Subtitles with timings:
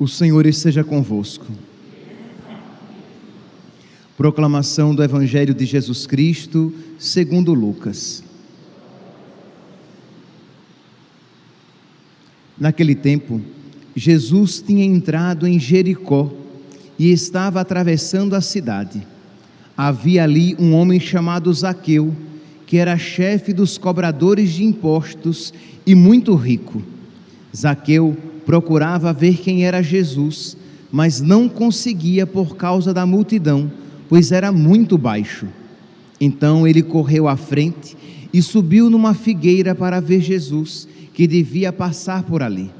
[0.00, 1.44] O Senhor esteja convosco.
[4.16, 8.24] Proclamação do Evangelho de Jesus Cristo, segundo Lucas.
[12.58, 13.42] Naquele tempo,
[13.94, 16.32] Jesus tinha entrado em Jericó
[16.98, 19.06] e estava atravessando a cidade.
[19.76, 22.16] Havia ali um homem chamado Zaqueu,
[22.66, 25.52] que era chefe dos cobradores de impostos
[25.86, 26.82] e muito rico.
[27.54, 30.56] Zaqueu procurava ver quem era Jesus,
[30.90, 33.70] mas não conseguia por causa da multidão,
[34.08, 35.46] pois era muito baixo.
[36.20, 37.96] Então ele correu à frente
[38.34, 42.72] e subiu numa figueira para ver Jesus, que devia passar por ali.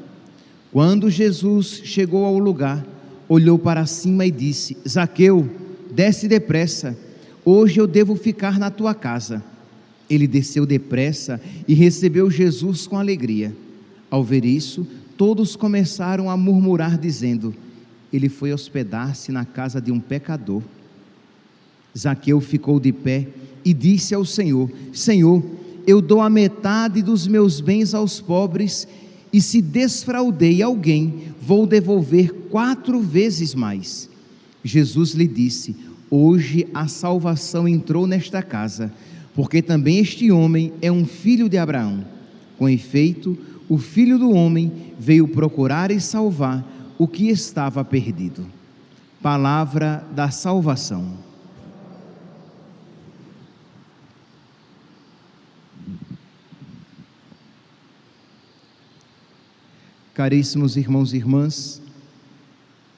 [0.72, 2.84] Quando Jesus chegou ao lugar,
[3.28, 5.48] olhou para cima e disse: Zaqueu,
[5.94, 6.98] desce depressa,
[7.44, 9.40] hoje eu devo ficar na tua casa.
[10.10, 13.54] Ele desceu depressa e recebeu Jesus com alegria.
[14.10, 14.84] Ao ver isso,
[15.20, 17.54] todos começaram a murmurar, dizendo:
[18.10, 20.62] Ele foi hospedar-se na casa de um pecador.
[21.96, 23.28] Zaqueu ficou de pé
[23.62, 25.44] e disse ao Senhor: Senhor,
[25.86, 28.88] eu dou a metade dos meus bens aos pobres,
[29.30, 34.08] e se desfraudei alguém, vou devolver quatro vezes mais.
[34.64, 35.76] Jesus lhe disse:
[36.10, 38.90] Hoje a salvação entrou nesta casa,
[39.34, 42.06] porque também este homem é um filho de Abraão.
[42.56, 43.38] Com efeito,
[43.70, 46.66] o filho do homem veio procurar e salvar
[46.98, 48.44] o que estava perdido.
[49.22, 51.16] Palavra da salvação.
[60.14, 61.80] Caríssimos irmãos e irmãs,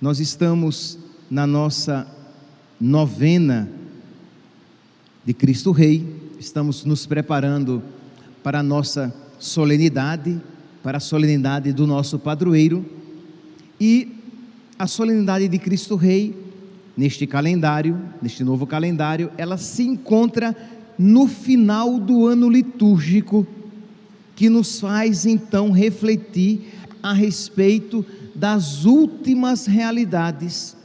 [0.00, 0.98] nós estamos
[1.30, 2.06] na nossa
[2.80, 3.70] novena
[5.22, 7.82] de Cristo Rei, estamos nos preparando
[8.42, 10.40] para a nossa solenidade
[10.82, 12.84] para a solenidade do nosso padroeiro
[13.80, 14.08] e
[14.78, 16.34] a solenidade de Cristo Rei,
[16.96, 20.56] neste calendário, neste novo calendário, ela se encontra
[20.98, 23.46] no final do ano litúrgico,
[24.34, 26.72] que nos faz então refletir
[27.02, 28.04] a respeito
[28.34, 30.76] das últimas realidades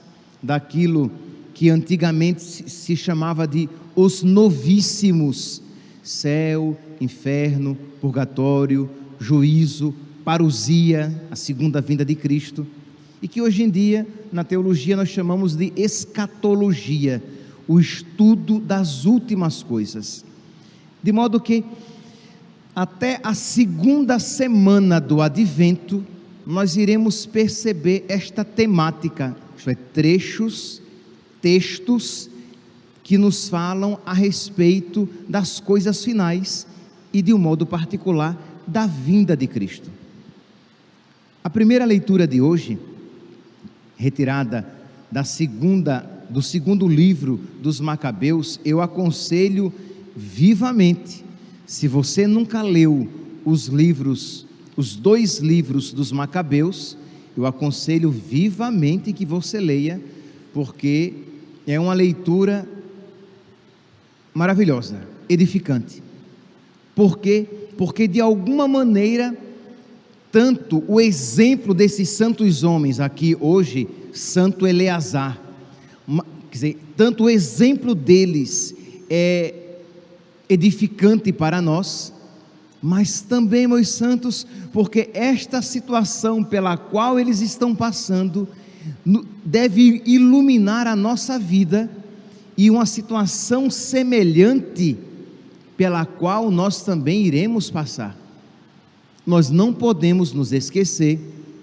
[0.42, 1.12] daquilo
[1.54, 5.62] que antigamente se chamava de os novíssimos
[6.04, 12.66] céu, inferno, purgatório, juízo, parousia, a segunda vinda de Cristo,
[13.22, 17.24] e que hoje em dia, na teologia, nós chamamos de escatologia,
[17.68, 20.24] o estudo das últimas coisas.
[21.02, 21.64] De modo que,
[22.76, 26.06] até a segunda semana do advento,
[26.46, 30.82] nós iremos perceber esta temática, isto é, trechos,
[31.42, 32.30] textos
[33.04, 36.68] que nos falam a respeito das coisas finais
[37.12, 39.90] e, de um modo particular, da vinda de Cristo.
[41.44, 42.78] A primeira leitura de hoje,
[43.96, 44.68] retirada
[45.10, 49.74] da segunda do segundo livro dos Macabeus, eu aconselho
[50.16, 51.24] vivamente.
[51.66, 53.10] Se você nunca leu
[53.46, 54.46] os livros,
[54.76, 56.98] os dois livros dos Macabeus,
[57.36, 60.02] eu aconselho vivamente que você leia,
[60.54, 61.14] porque
[61.66, 62.68] é uma leitura
[64.34, 65.00] maravilhosa,
[65.30, 66.02] edificante.
[66.96, 67.48] Porque
[67.78, 69.38] porque de alguma maneira,
[70.32, 75.40] tanto o exemplo desses santos homens aqui hoje, Santo Eleazar,
[76.50, 78.76] quer dizer, tanto o exemplo deles
[79.10, 79.54] é
[80.50, 82.14] edificante para nós,
[82.82, 88.48] mas também, meus santos, porque esta situação pela qual eles estão passando
[89.44, 91.90] deve iluminar a nossa vida
[92.58, 94.98] e uma situação semelhante
[95.78, 98.18] pela qual nós também iremos passar.
[99.26, 101.20] Nós não podemos nos esquecer,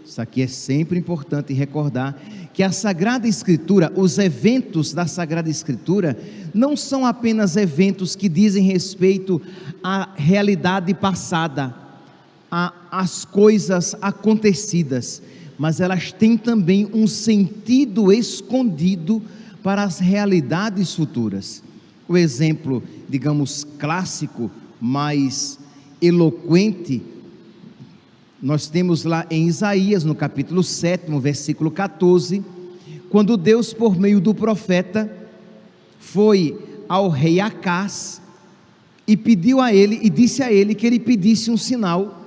[0.06, 2.16] isso aqui é sempre importante recordar,
[2.52, 6.16] que a Sagrada Escritura, os eventos da Sagrada Escritura,
[6.55, 9.43] não são apenas eventos que dizem respeito
[9.82, 11.75] à realidade passada,
[12.90, 15.20] às coisas acontecidas,
[15.58, 19.20] mas elas têm também um sentido escondido
[19.60, 21.62] para as realidades futuras.
[22.06, 25.58] O exemplo, digamos, clássico, mais
[26.00, 27.02] eloquente,
[28.42, 32.44] nós temos lá em Isaías, no capítulo 7, versículo 14,
[33.08, 35.10] quando Deus, por meio do profeta,
[35.98, 38.20] foi ao rei Acás
[39.06, 42.22] e pediu a ele, e disse a ele que ele pedisse um sinal,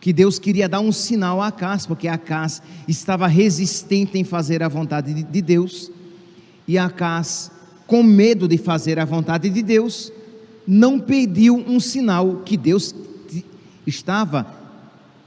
[0.00, 4.68] que Deus queria dar um sinal a Acás, porque Acás estava resistente em fazer a
[4.68, 5.90] vontade de Deus,
[6.68, 7.50] e Acás
[7.86, 10.12] com medo de fazer a vontade de Deus,
[10.66, 12.94] não pediu um sinal que Deus
[13.86, 14.46] estava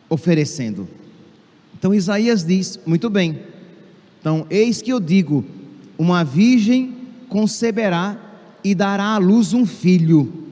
[0.10, 0.88] oferecendo.
[1.78, 3.40] Então Isaías diz: muito bem.
[4.20, 5.46] Então, eis que eu digo:
[5.98, 6.96] uma virgem
[7.30, 8.18] conceberá
[8.64, 10.46] e dará à luz um filho.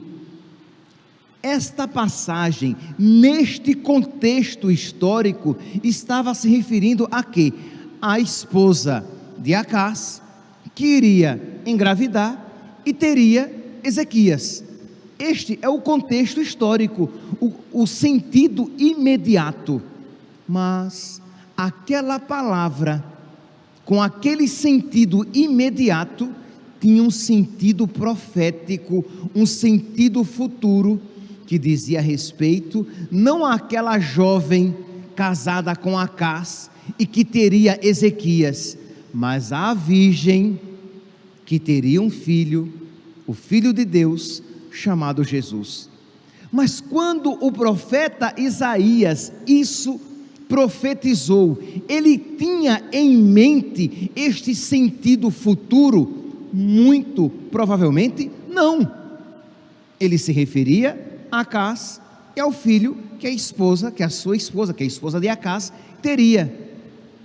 [1.42, 7.52] Esta passagem, neste contexto histórico, estava se referindo a quê?
[8.00, 9.04] A esposa
[9.36, 10.22] de Acás,
[10.74, 12.44] que iria engravidar
[12.84, 13.50] e teria
[13.82, 14.64] Ezequias.
[15.18, 17.10] Este é o contexto histórico,
[17.40, 19.80] o, o sentido imediato.
[20.46, 21.22] Mas
[21.56, 23.04] aquela palavra,
[23.84, 26.30] com aquele sentido imediato,
[26.80, 29.04] tinha um sentido profético,
[29.34, 31.00] um sentido futuro,
[31.46, 34.74] que dizia respeito não àquela jovem
[35.14, 38.76] casada com Acás e que teria Ezequias,
[39.14, 40.60] mas à virgem
[41.46, 42.72] que teria um filho,
[43.24, 45.88] o filho de Deus, chamado Jesus.
[46.50, 50.00] Mas quando o profeta Isaías isso
[50.48, 56.22] profetizou, ele tinha em mente este sentido futuro?
[56.52, 58.90] Muito provavelmente não.
[59.98, 62.00] Ele se referia Acás
[62.36, 65.72] e ao filho que a esposa, que a sua esposa, que a esposa de Acás,
[66.02, 66.52] teria.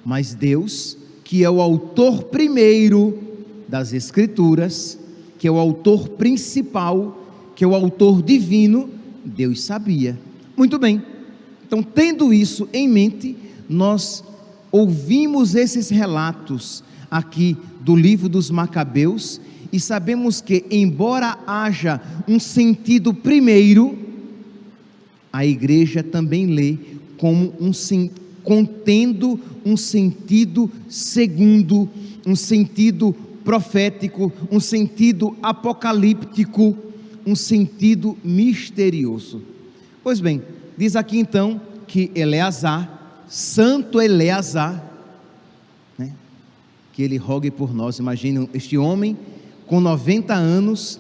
[0.06, 0.98] Mas Deus,
[1.30, 3.20] que é o autor primeiro
[3.68, 4.98] das Escrituras,
[5.38, 7.24] que é o autor principal,
[7.56, 8.90] que é o autor divino,
[9.24, 10.18] Deus sabia.
[10.58, 11.00] Muito bem.
[11.68, 13.38] Então, tendo isso em mente,
[13.70, 14.24] nós
[14.72, 19.40] ouvimos esses relatos aqui do livro dos Macabeus
[19.72, 23.96] e sabemos que, embora haja um sentido primeiro,
[25.32, 26.76] a igreja também lê
[27.18, 27.72] como um
[28.44, 31.90] contendo um sentido segundo,
[32.26, 33.14] um sentido
[33.44, 36.78] profético, um sentido apocalíptico,
[37.26, 39.42] um sentido misterioso.
[40.04, 40.42] Pois bem,
[40.78, 44.84] diz aqui então que Eleazar, Santo Eleazar,
[45.98, 46.14] né,
[46.94, 48.00] que ele rogue por nós.
[48.00, 49.18] Imaginem este homem
[49.66, 51.00] com 90 anos,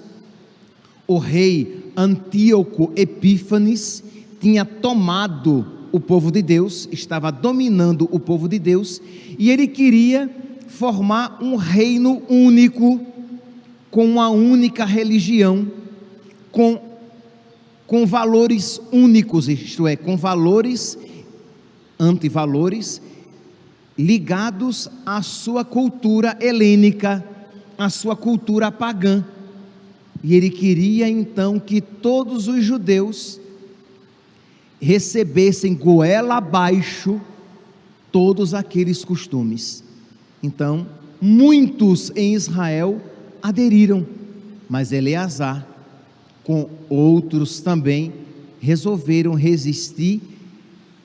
[1.07, 4.03] o rei Antíoco Epífanes
[4.39, 9.01] tinha tomado o povo de Deus, estava dominando o povo de Deus,
[9.37, 10.29] e ele queria
[10.67, 12.99] formar um reino único,
[13.89, 15.67] com uma única religião,
[16.51, 16.79] com,
[17.87, 20.97] com valores únicos, isto é, com valores,
[21.99, 23.01] antivalores,
[23.97, 27.25] ligados à sua cultura helênica
[27.79, 29.23] a sua cultura pagã.
[30.21, 33.39] E ele queria então que todos os judeus
[34.79, 37.19] recebessem goela abaixo
[38.11, 39.83] todos aqueles costumes.
[40.41, 40.87] Então,
[41.21, 43.01] muitos em Israel
[43.41, 44.05] aderiram,
[44.69, 45.67] mas Eleazar,
[46.43, 48.13] com outros também,
[48.59, 50.21] resolveram resistir,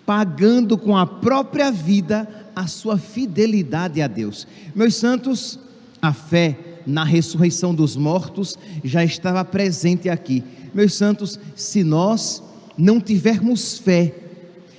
[0.06, 4.46] pagando com a própria vida a sua fidelidade a Deus.
[4.74, 5.58] Meus santos,
[6.00, 6.56] a fé
[6.86, 10.44] na ressurreição dos mortos já estava presente aqui.
[10.74, 12.42] Meus santos, se nós
[12.76, 14.14] não tivermos fé,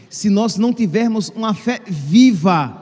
[0.10, 2.82] se nós não tivermos uma fé viva,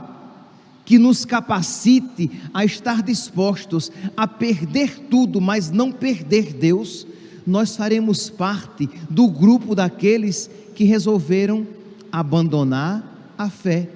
[0.86, 7.08] que nos capacite a estar dispostos a perder tudo, mas não perder Deus,
[7.46, 11.66] nós faremos parte do grupo daqueles que resolveram
[12.12, 13.90] abandonar a fé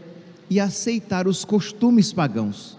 [0.49, 2.77] e aceitar os costumes pagãos.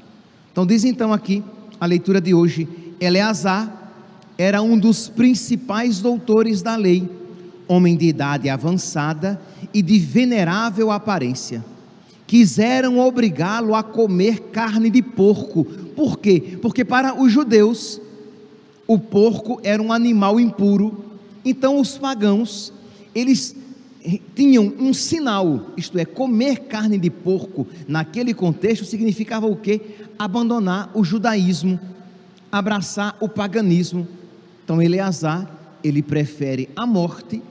[0.51, 1.43] Então diz então aqui
[1.81, 2.69] a leitura de hoje,
[3.01, 3.93] Eleazar
[4.37, 7.09] era um dos principais doutores da lei,
[7.69, 9.41] homem de idade avançada
[9.73, 11.65] e de venerável aparência.
[12.27, 15.65] Quiseram obrigá-lo a comer carne de porco.
[15.65, 16.59] Por quê?
[16.61, 18.01] Porque para os judeus,
[18.87, 21.05] o porco era um animal impuro.
[21.45, 22.73] Então os pagãos,
[23.15, 23.55] eles
[24.35, 29.81] tinham um sinal, isto é, comer carne de porco naquele contexto significava o quê?
[30.19, 31.79] Abandonar o judaísmo,
[32.51, 34.07] abraçar o paganismo.
[34.65, 35.51] Então Eleazar,
[35.83, 37.43] ele prefere a morte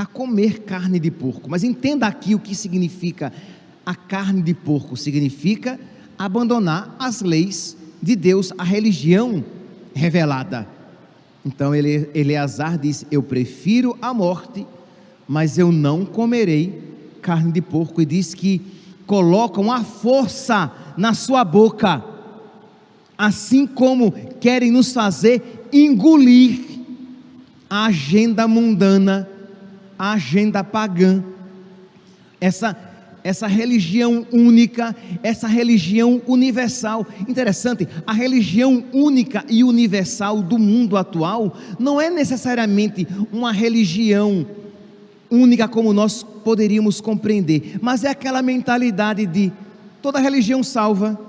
[0.00, 1.48] a comer carne de porco.
[1.50, 3.32] Mas entenda aqui o que significa
[3.84, 5.78] a carne de porco: significa
[6.18, 9.44] abandonar as leis de Deus, a religião
[9.94, 10.66] revelada.
[11.44, 14.66] Então Eleazar diz: Eu prefiro a morte
[15.32, 16.82] mas eu não comerei
[17.22, 18.02] carne de porco.
[18.02, 18.60] E diz que
[19.06, 22.02] colocam a força na sua boca,
[23.16, 26.80] assim como querem nos fazer engolir
[27.70, 29.28] a agenda mundana,
[30.00, 31.22] a agenda pagã,
[32.40, 32.74] essa
[33.22, 37.06] essa religião única, essa religião universal.
[37.28, 44.46] Interessante, a religião única e universal do mundo atual não é necessariamente uma religião
[45.30, 49.52] única como nós poderíamos compreender, mas é aquela mentalidade de
[50.00, 51.20] toda religião salva,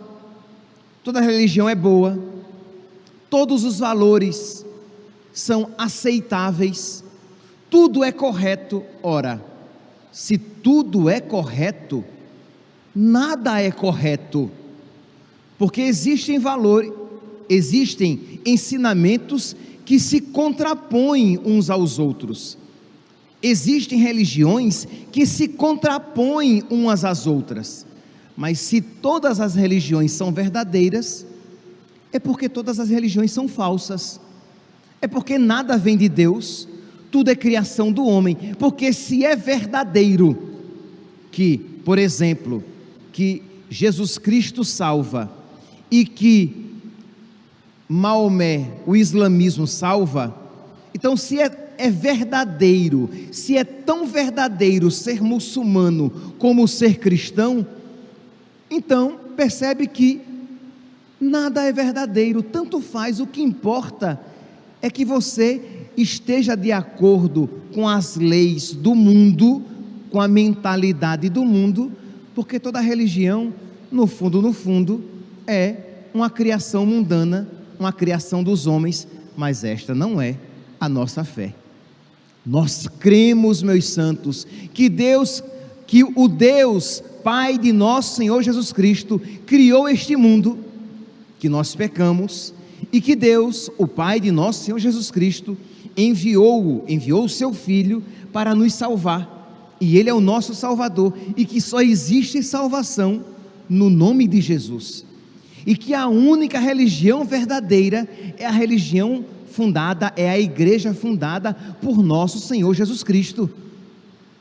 [1.03, 2.17] toda religião é boa,
[3.29, 4.65] todos os valores
[5.33, 7.00] são aceitáveis,
[7.71, 8.83] tudo é correto.
[9.01, 9.43] Ora,
[10.11, 12.03] se tudo é correto,
[12.93, 14.51] nada é correto,
[15.57, 16.91] porque existem valores,
[17.49, 22.57] existem ensinamentos que se contrapõem uns aos outros.
[23.41, 27.87] Existem religiões que se contrapõem umas às outras.
[28.35, 31.25] Mas se todas as religiões são verdadeiras,
[32.11, 34.19] é porque todas as religiões são falsas.
[35.01, 36.67] É porque nada vem de Deus,
[37.11, 38.35] tudo é criação do homem.
[38.57, 40.37] Porque se é verdadeiro
[41.31, 42.63] que, por exemplo,
[43.11, 45.31] que Jesus Cristo salva
[45.89, 46.71] e que
[47.87, 50.33] Maomé, o islamismo, salva,
[50.93, 51.49] então se é
[51.81, 57.65] é verdadeiro, se é tão verdadeiro ser muçulmano como ser cristão,
[58.69, 60.21] então percebe que
[61.19, 64.21] nada é verdadeiro, tanto faz, o que importa
[64.79, 69.61] é que você esteja de acordo com as leis do mundo,
[70.09, 71.91] com a mentalidade do mundo,
[72.33, 73.53] porque toda religião,
[73.91, 75.03] no fundo, no fundo,
[75.47, 75.75] é
[76.13, 77.47] uma criação mundana,
[77.79, 80.37] uma criação dos homens, mas esta não é
[80.79, 81.53] a nossa fé.
[82.45, 85.43] Nós cremos, meus santos, que Deus,
[85.85, 90.57] que o Deus, Pai de nosso Senhor Jesus Cristo, criou este mundo,
[91.39, 92.53] que nós pecamos,
[92.91, 95.57] e que Deus, o Pai de nosso Senhor Jesus Cristo,
[95.95, 101.45] enviou-o, enviou o seu Filho para nos salvar, e Ele é o nosso Salvador, e
[101.45, 103.23] que só existe salvação
[103.69, 105.05] no nome de Jesus,
[105.65, 108.07] e que a única religião verdadeira
[108.37, 113.49] é a religião fundada, é a igreja fundada por nosso Senhor Jesus Cristo.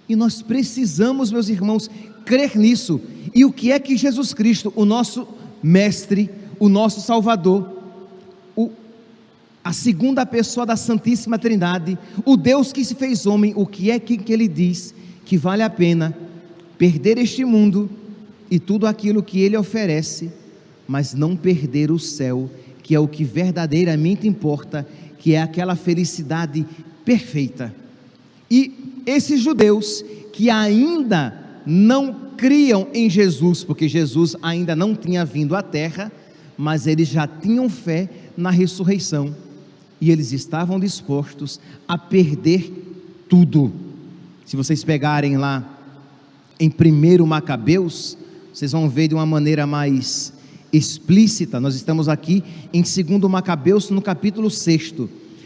[0.09, 1.91] E nós precisamos, meus irmãos,
[2.25, 3.01] crer nisso.
[3.35, 5.27] E o que é que Jesus Cristo, o nosso
[5.63, 7.80] Mestre, o nosso Salvador,
[9.63, 13.99] a segunda pessoa da Santíssima Trindade, o Deus que se fez homem, o que é
[13.99, 14.95] que, que ele diz?
[15.25, 16.17] Que vale a pena
[16.79, 17.91] perder este mundo
[18.51, 20.31] e tudo aquilo que ele oferece,
[20.89, 22.51] mas não perder o céu
[22.83, 24.85] que é o que verdadeiramente importa,
[25.17, 26.67] que é aquela felicidade
[27.05, 27.73] perfeita.
[28.51, 35.55] E esses judeus que ainda não criam em Jesus, porque Jesus ainda não tinha vindo
[35.55, 36.11] à terra,
[36.59, 39.33] mas eles já tinham fé na ressurreição
[40.01, 42.73] e eles estavam dispostos a perder
[43.29, 43.73] tudo.
[44.47, 45.65] Se vocês pegarem lá
[46.59, 48.17] em 1 Macabeus,
[48.53, 50.33] vocês vão ver de uma maneira mais
[50.73, 51.61] explícita.
[51.61, 52.43] Nós estamos aqui
[52.73, 54.95] em 2 Macabeus, no capítulo 6.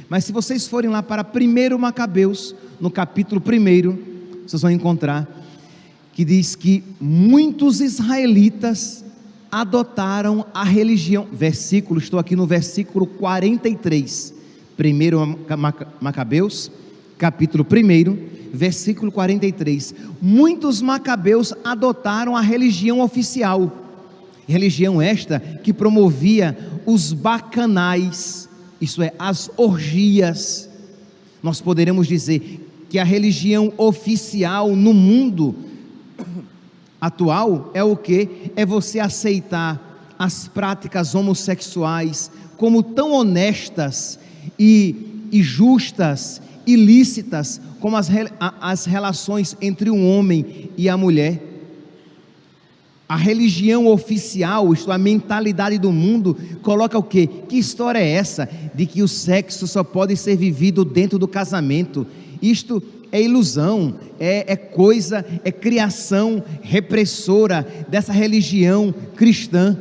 [0.08, 3.98] Mas se vocês forem lá para 1 Macabeus, no capítulo 1,
[4.46, 5.28] vocês vão encontrar
[6.12, 9.04] que diz que muitos israelitas
[9.50, 11.26] adotaram a religião.
[11.32, 14.33] Versículo, estou aqui no versículo 43.
[14.78, 16.70] 1 Macabeus,
[17.18, 19.94] capítulo 1, versículo 43.
[20.20, 23.84] Muitos macabeus adotaram a religião oficial
[24.46, 28.48] Religião esta que promovia os bacanais,
[28.80, 30.68] isso é, as orgias.
[31.42, 35.54] Nós poderemos dizer que a religião oficial no mundo
[37.00, 38.52] atual é o que?
[38.54, 44.18] É você aceitar as práticas homossexuais como tão honestas
[44.58, 48.08] e, e justas, ilícitas, como as,
[48.60, 51.54] as relações entre o homem e a mulher
[53.08, 57.28] a religião oficial, isto a mentalidade do mundo, coloca o quê?
[57.48, 62.06] Que história é essa de que o sexo só pode ser vivido dentro do casamento?
[62.40, 62.82] Isto
[63.12, 69.78] é ilusão, é, é coisa, é criação repressora dessa religião cristã.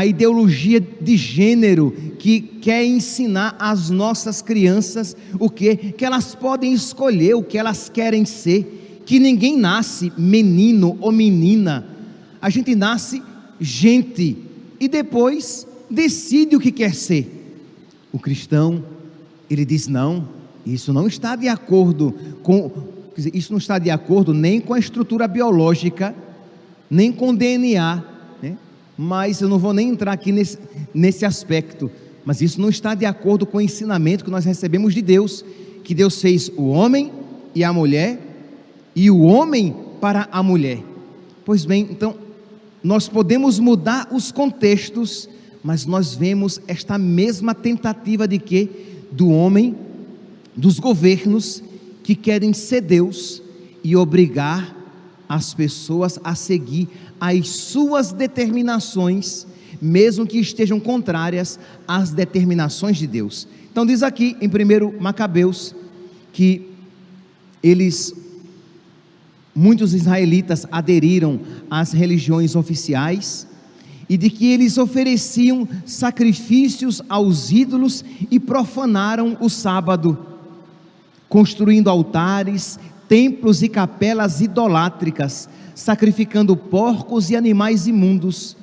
[0.00, 5.76] A ideologia de gênero que quer ensinar às nossas crianças o que?
[5.76, 11.86] Que elas podem escolher o que elas querem ser que ninguém nasce menino ou menina,
[12.40, 13.22] a gente nasce
[13.60, 14.38] gente
[14.80, 17.60] e depois decide o que quer ser.
[18.10, 18.82] O cristão,
[19.50, 20.26] ele diz: não,
[20.64, 22.72] isso não está de acordo com,
[23.34, 26.14] isso não está de acordo nem com a estrutura biológica,
[26.88, 28.09] nem com o DNA?
[29.02, 30.58] Mas eu não vou nem entrar aqui nesse,
[30.92, 31.90] nesse aspecto,
[32.22, 35.42] mas isso não está de acordo com o ensinamento que nós recebemos de Deus,
[35.82, 37.10] que Deus fez o homem
[37.54, 38.20] e a mulher
[38.94, 40.84] e o homem para a mulher.
[41.46, 42.14] Pois bem, então,
[42.84, 45.30] nós podemos mudar os contextos,
[45.64, 48.68] mas nós vemos esta mesma tentativa de que?
[49.10, 49.74] Do homem,
[50.54, 51.62] dos governos,
[52.02, 53.42] que querem ser Deus
[53.82, 54.76] e obrigar
[55.30, 56.88] as pessoas a seguir
[57.20, 59.46] as suas determinações,
[59.80, 61.56] mesmo que estejam contrárias
[61.86, 63.46] às determinações de Deus.
[63.70, 65.72] Então diz aqui em 1 Macabeus
[66.32, 66.68] que
[67.62, 68.12] eles
[69.54, 71.38] muitos israelitas aderiram
[71.70, 73.46] às religiões oficiais
[74.08, 80.18] e de que eles ofereciam sacrifícios aos ídolos e profanaram o sábado,
[81.28, 88.56] construindo altares, templos e capelas idolátricas, sacrificando porcos e animais imundos.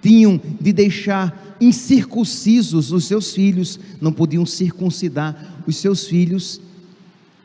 [0.00, 6.58] Tinham de deixar incircuncisos os seus filhos, não podiam circuncidar os seus filhos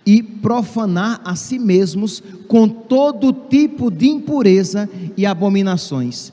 [0.05, 6.31] e profanar a si mesmos com todo tipo de impureza e abominações.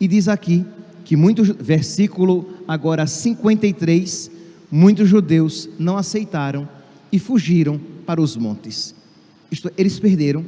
[0.00, 0.64] E diz aqui
[1.04, 4.30] que muitos, versículo agora 53,
[4.70, 6.68] muitos judeus não aceitaram
[7.10, 8.94] e fugiram para os montes.
[9.50, 10.44] Isto, eles perderam,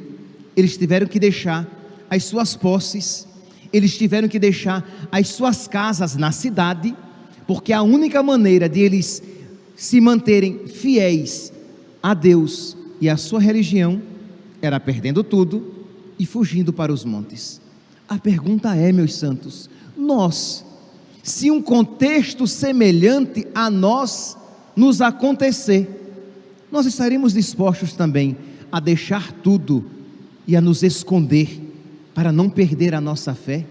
[0.57, 1.67] eles tiveram que deixar
[2.11, 3.27] as suas posses,
[3.73, 6.95] eles tiveram que deixar as suas casas na cidade,
[7.47, 9.23] porque a única maneira de eles
[9.77, 11.53] se manterem fiéis
[12.03, 14.03] a Deus e a sua religião
[14.61, 15.87] era perdendo tudo
[16.19, 17.61] e fugindo para os montes.
[18.09, 20.65] A pergunta é, meus santos, nós,
[21.23, 24.37] se um contexto semelhante a nós
[24.75, 25.89] nos acontecer,
[26.73, 28.37] nós estaremos dispostos também
[28.71, 29.85] a deixar tudo
[30.47, 31.61] e a nos esconder
[32.15, 33.67] para não perder a nossa fé?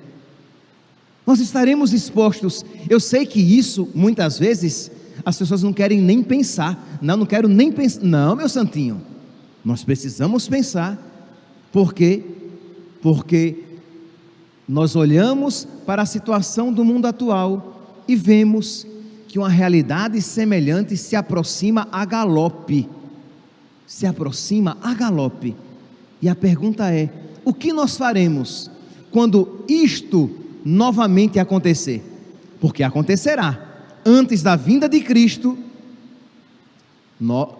[1.25, 2.65] Nós estaremos dispostos.
[2.89, 4.89] Eu sei que isso muitas vezes
[5.25, 6.99] as pessoas não querem nem pensar.
[7.01, 8.01] Não, não quero nem pensar.
[8.01, 9.01] Não, meu santinho.
[9.63, 10.97] Nós precisamos pensar.
[11.71, 12.23] Por quê?
[13.01, 13.63] Porque
[14.67, 18.87] nós olhamos para a situação do mundo atual e vemos
[19.27, 22.87] que uma realidade semelhante se aproxima a galope.
[23.87, 25.55] Se aproxima a galope.
[26.21, 27.09] E a pergunta é:
[27.45, 28.69] o que nós faremos
[29.09, 30.29] quando isto
[30.63, 32.03] novamente acontecer?
[32.59, 33.63] Porque acontecerá.
[34.05, 35.57] Antes da vinda de Cristo,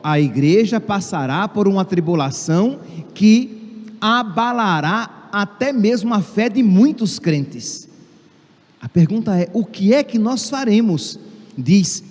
[0.04, 2.80] a igreja passará por uma tribulação
[3.14, 7.88] que abalará até mesmo a fé de muitos crentes.
[8.82, 11.20] A pergunta é: o que é que nós faremos?
[11.58, 12.04] Diz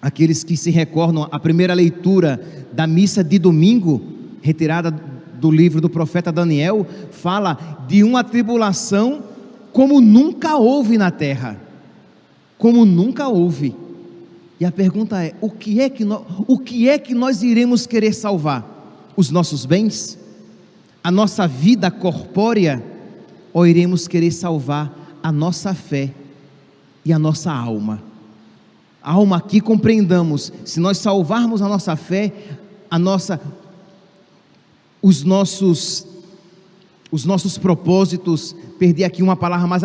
[0.00, 2.40] aqueles que se recordam a primeira leitura
[2.72, 4.02] da missa de domingo,
[4.40, 9.22] retirada do livro do profeta Daniel, fala de uma tribulação
[9.72, 11.60] como nunca houve na terra.
[12.58, 13.74] Como nunca houve.
[14.58, 17.86] E a pergunta é: o que é que nós, o que é que nós iremos
[17.86, 18.66] querer salvar?
[19.16, 20.18] Os nossos bens?
[21.02, 22.82] a nossa vida corpórea,
[23.52, 26.12] ou iremos querer salvar a nossa fé
[27.04, 28.02] e a nossa alma?
[29.02, 32.32] Alma aqui compreendamos, se nós salvarmos a nossa fé,
[32.90, 33.40] a nossa
[35.02, 36.06] os nossos
[37.12, 39.82] os nossos propósitos, perdi aqui uma palavra mais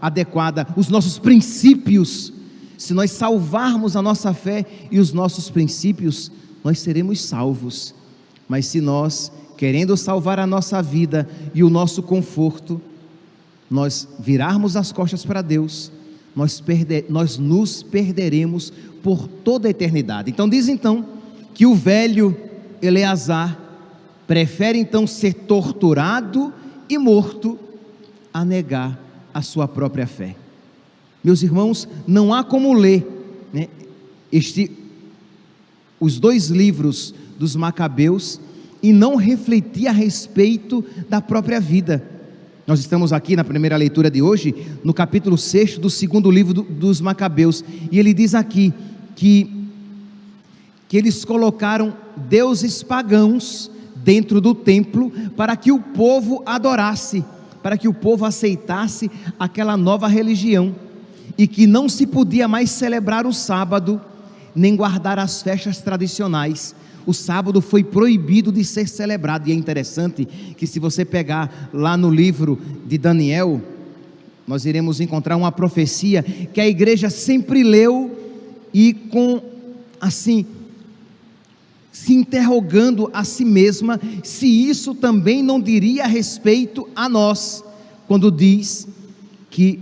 [0.00, 2.32] adequada, os nossos princípios,
[2.78, 6.32] se nós salvarmos a nossa fé e os nossos princípios,
[6.64, 7.94] nós seremos salvos.
[8.48, 12.80] Mas se nós querendo salvar a nossa vida e o nosso conforto,
[13.70, 15.92] nós virarmos as costas para Deus,
[16.34, 16.62] nós,
[17.08, 20.30] nós nos perderemos por toda a eternidade.
[20.30, 21.04] Então diz então
[21.54, 22.36] que o velho
[22.80, 23.58] Eleazar
[24.26, 26.52] prefere então ser torturado
[26.88, 27.58] e morto
[28.32, 28.98] a negar
[29.32, 30.34] a sua própria fé.
[31.22, 33.06] Meus irmãos, não há como ler
[33.52, 33.68] né,
[34.32, 34.70] este,
[36.00, 38.40] os dois livros dos Macabeus
[38.82, 42.11] e não refletir a respeito da própria vida.
[42.64, 46.62] Nós estamos aqui na primeira leitura de hoje, no capítulo 6 do segundo livro do,
[46.62, 48.72] dos Macabeus, e ele diz aqui
[49.16, 49.68] que,
[50.88, 57.24] que eles colocaram deuses pagãos dentro do templo para que o povo adorasse,
[57.64, 60.72] para que o povo aceitasse aquela nova religião,
[61.36, 64.00] e que não se podia mais celebrar o sábado,
[64.54, 69.48] nem guardar as festas tradicionais, o sábado foi proibido de ser celebrado.
[69.48, 73.60] E é interessante que, se você pegar lá no livro de Daniel,
[74.46, 78.10] nós iremos encontrar uma profecia que a igreja sempre leu
[78.72, 79.40] e com,
[80.00, 80.46] assim,
[81.92, 87.62] se interrogando a si mesma se isso também não diria respeito a nós,
[88.08, 88.88] quando diz
[89.50, 89.78] que,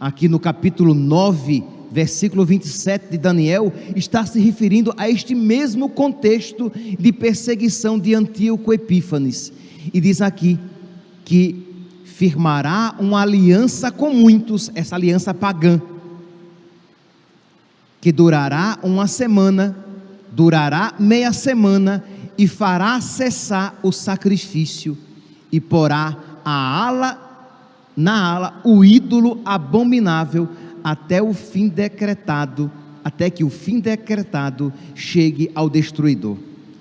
[0.00, 6.72] aqui no capítulo 9 versículo 27 de Daniel, está se referindo a este mesmo contexto
[6.98, 9.52] de perseguição de Antíoco Epífanes.
[9.92, 10.58] E diz aqui
[11.24, 11.66] que
[12.04, 15.80] firmará uma aliança com muitos, essa aliança pagã,
[18.00, 19.76] que durará uma semana,
[20.32, 22.02] durará meia semana,
[22.38, 24.96] e fará cessar o sacrifício
[25.50, 27.32] e porá a ala
[27.96, 30.48] na ala o ídolo abominável
[30.82, 32.70] até o fim decretado,
[33.04, 36.36] até que o fim decretado chegue ao destruidor.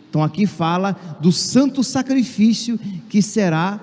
[0.09, 3.79] Então aqui fala do santo sacrifício que será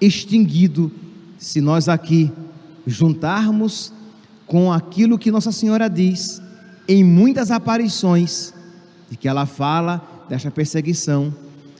[0.00, 0.92] extinguido
[1.38, 2.30] se nós aqui
[2.86, 3.92] juntarmos
[4.46, 6.42] com aquilo que Nossa Senhora diz
[6.86, 8.52] em muitas aparições,
[9.10, 11.34] de que ela fala desta perseguição,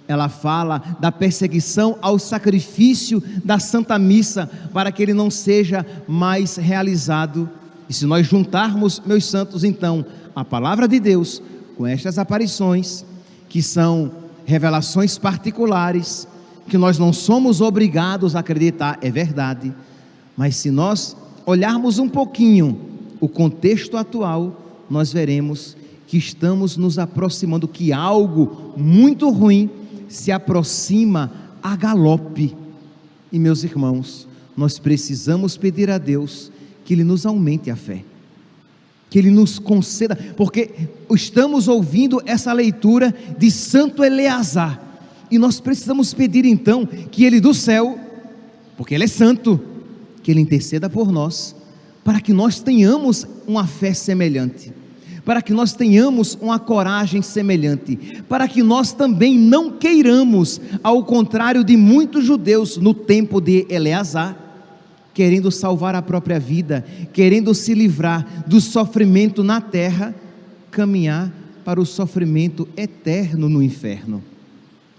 [0.07, 6.57] ela fala da perseguição ao sacrifício da Santa Missa, para que ele não seja mais
[6.57, 7.49] realizado.
[7.89, 11.43] E se nós juntarmos, meus santos, então, a palavra de Deus
[11.77, 13.05] com estas aparições,
[13.49, 14.11] que são
[14.45, 16.27] revelações particulares,
[16.69, 19.75] que nós não somos obrigados a acreditar, é verdade,
[20.37, 22.79] mas se nós olharmos um pouquinho
[23.21, 29.71] o contexto atual, nós veremos que estamos nos aproximando, que algo muito ruim
[30.09, 32.55] se aproxima a galope.
[33.31, 36.51] E meus irmãos, nós precisamos pedir a Deus
[36.85, 38.05] que Ele nos aumente a fé,
[39.11, 40.71] que Ele nos conceda, porque
[41.11, 44.81] estamos ouvindo essa leitura de Santo Eleazar,
[45.31, 47.99] e nós precisamos pedir então que Ele do céu,
[48.77, 49.61] porque Ele é santo,
[50.23, 51.55] que Ele interceda por nós,
[52.05, 54.73] para que nós tenhamos uma fé semelhante
[55.25, 57.97] para que nós tenhamos uma coragem semelhante,
[58.29, 64.37] para que nós também não queiramos, ao contrário de muitos judeus no tempo de Eleazar,
[65.15, 70.15] querendo salvar a própria vida, querendo se livrar do sofrimento na terra,
[70.71, 71.33] caminhar
[71.65, 74.23] para o sofrimento eterno no inferno.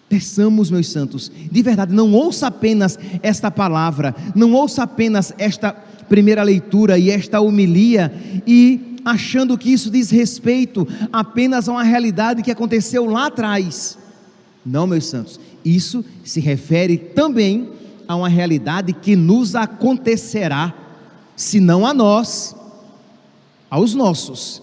[0.08, 5.72] Peçamos, meus santos, de verdade, não ouça apenas esta palavra, não ouça apenas esta
[6.08, 8.14] primeira leitura e esta homilia
[8.46, 13.98] e achando que isso diz respeito apenas a uma realidade que aconteceu lá atrás.
[14.66, 17.70] Não, meus santos, isso se refere também
[18.08, 20.74] a uma realidade que nos acontecerá,
[21.36, 22.56] se não a nós,
[23.70, 24.62] aos nossos.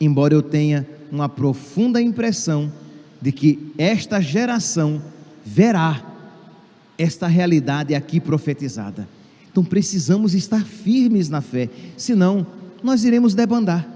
[0.00, 2.72] Embora eu tenha uma profunda impressão
[3.20, 5.02] de que esta geração
[5.44, 6.02] verá
[6.96, 9.08] esta realidade aqui profetizada.
[9.50, 12.46] Então precisamos estar firmes na fé, senão
[12.82, 13.86] nós iremos debandar.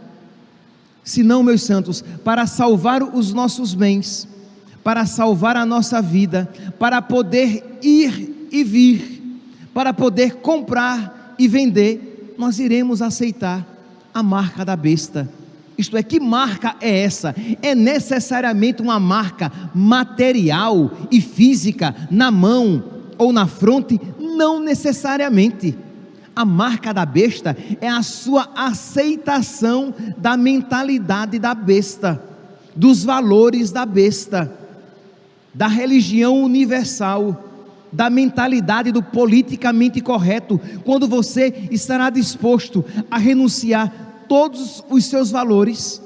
[1.04, 4.28] Se não, meus santos, para salvar os nossos bens,
[4.84, 9.22] para salvar a nossa vida, para poder ir e vir,
[9.72, 13.66] para poder comprar e vender, nós iremos aceitar
[14.12, 15.28] a marca da besta.
[15.76, 17.34] Isto é, que marca é essa?
[17.62, 22.84] É necessariamente uma marca material e física na mão
[23.16, 23.98] ou na fronte?
[24.18, 25.76] Não necessariamente.
[26.36, 32.22] A marca da besta é a sua aceitação da mentalidade da besta,
[32.76, 34.52] dos valores da besta,
[35.54, 37.51] da religião universal,
[37.92, 46.00] da mentalidade do politicamente correto, quando você estará disposto a renunciar todos os seus valores,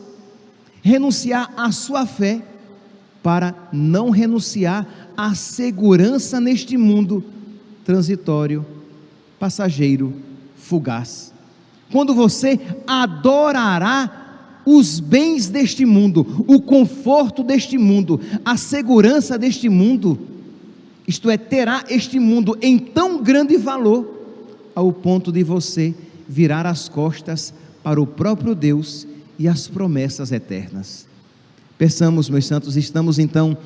[0.82, 2.42] renunciar à sua fé,
[3.22, 7.24] para não renunciar à segurança neste mundo
[7.84, 8.64] transitório
[9.36, 10.14] passageiro,
[10.56, 11.32] fugaz.
[11.90, 20.18] Quando você adorará os bens deste mundo, o conforto deste mundo, a segurança deste mundo,
[21.06, 24.14] isto é, terá este mundo em tão grande valor,
[24.74, 25.94] ao ponto de você
[26.28, 29.06] virar as costas para o próprio Deus
[29.38, 31.06] e as promessas eternas.
[31.78, 33.56] Pensamos, meus santos, estamos então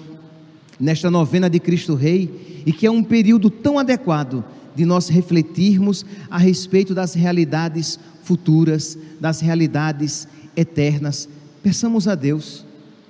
[0.79, 6.05] nesta novena de Cristo Rei e que é um período tão adequado de nós refletirmos
[6.31, 11.29] a respeito das realidades futuras, das realidades eternas.
[11.62, 12.64] Peçamos a Deus,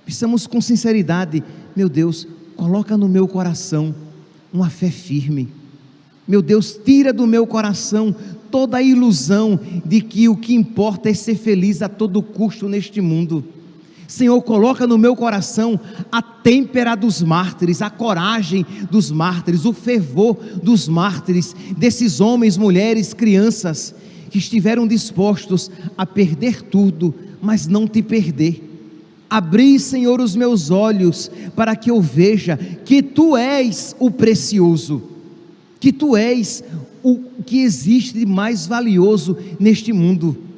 [0.07, 1.43] peçamos com sinceridade,
[1.75, 3.95] meu Deus, coloca no meu coração
[4.53, 5.49] uma fé firme.
[6.27, 8.15] Meu Deus, tira do meu coração
[8.51, 13.01] toda a ilusão de que o que importa é ser feliz a todo custo neste
[13.01, 13.45] mundo.
[14.07, 15.79] Senhor, coloca no meu coração
[16.11, 23.15] a têmpera dos mártires, a coragem dos mártires, o fervor dos mártires, desses homens, mulheres,
[23.15, 23.95] crianças
[24.29, 28.70] que estiveram dispostos a perder tudo, mas não te perder.
[29.31, 35.03] Abri, Senhor, os meus olhos para que eu veja que tu és o precioso,
[35.79, 36.65] que tu és
[37.03, 40.51] o que existe de mais valioso neste mundo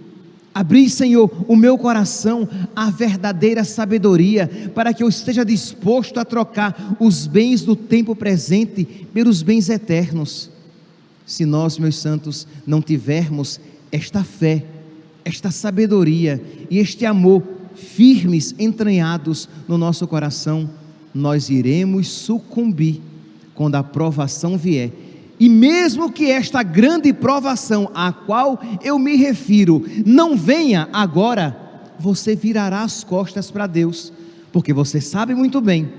[0.54, 6.96] Abri, Senhor, o meu coração à verdadeira sabedoria, para que eu esteja disposto a trocar
[7.00, 10.50] os bens do tempo presente pelos bens eternos.
[11.24, 13.58] Se nós, meus santos, não tivermos
[13.90, 14.64] esta fé,
[15.24, 17.42] esta sabedoria e este amor
[17.74, 20.68] firmes, entranhados no nosso coração,
[21.14, 23.00] nós iremos sucumbir
[23.54, 24.90] quando a provação vier.
[25.38, 31.56] E mesmo que esta grande provação a qual eu me refiro não venha agora,
[31.98, 34.12] você virará as costas para Deus,
[34.52, 35.92] porque você sabe muito bem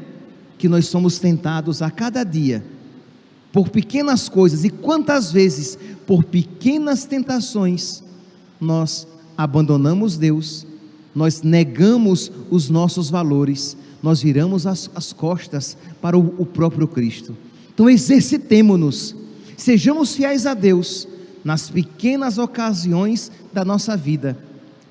[0.57, 2.63] que nós somos tentados a cada dia
[3.51, 8.03] por pequenas coisas e quantas vezes por pequenas tentações
[8.59, 9.07] nós
[9.37, 10.65] abandonamos Deus,
[11.15, 17.37] nós negamos os nossos valores, nós viramos as, as costas para o, o próprio Cristo.
[17.73, 19.15] Então exercitemo-nos,
[19.57, 21.07] sejamos fiéis a Deus
[21.43, 24.37] nas pequenas ocasiões da nossa vida,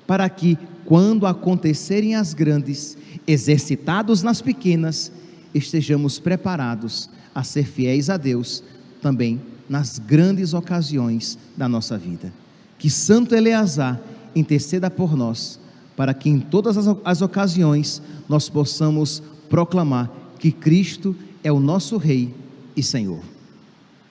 [0.05, 5.11] para que, quando acontecerem as grandes, exercitados nas pequenas,
[5.53, 8.63] estejamos preparados a ser fiéis a Deus
[9.01, 12.33] também nas grandes ocasiões da nossa vida.
[12.77, 14.01] Que Santo Eleazar
[14.35, 15.59] interceda por nós,
[15.95, 21.97] para que em todas as, as ocasiões nós possamos proclamar que Cristo é o nosso
[21.97, 22.33] Rei
[22.75, 23.21] e Senhor.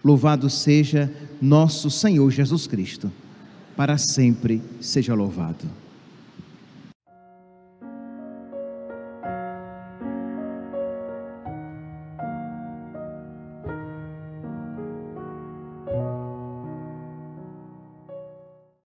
[0.04, 3.10] Louvado seja nosso Senhor Jesus Cristo,
[3.76, 5.81] para sempre seja louvado.